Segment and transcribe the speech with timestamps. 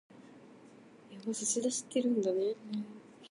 [1.31, 2.55] すしだでタイピングする。